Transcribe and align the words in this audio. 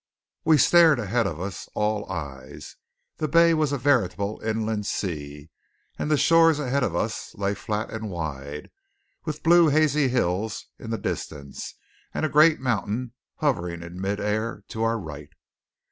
We 0.43 0.57
stared 0.57 0.97
ahead 0.97 1.27
of 1.27 1.39
us, 1.39 1.69
all 1.75 2.11
eyes. 2.11 2.75
The 3.17 3.27
bay 3.27 3.53
was 3.53 3.71
a 3.71 3.77
veritable 3.77 4.41
inland 4.43 4.87
sea; 4.87 5.51
and 5.99 6.09
the 6.09 6.17
shores 6.17 6.57
ahead 6.57 6.81
of 6.81 6.95
us 6.95 7.35
lay 7.35 7.53
flat 7.53 7.91
and 7.91 8.09
wide, 8.09 8.71
with 9.25 9.43
blue 9.43 9.67
hazy 9.67 10.07
hills 10.07 10.65
in 10.79 10.89
the 10.89 10.97
distance, 10.97 11.75
and 12.15 12.25
a 12.25 12.29
great 12.29 12.59
mountain 12.59 13.13
hovering 13.35 13.83
in 13.83 14.01
midair 14.01 14.63
to 14.69 14.81
our 14.81 14.97
right. 14.97 15.29